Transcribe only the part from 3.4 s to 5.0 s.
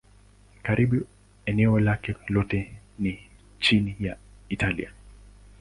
nchi ya Italia.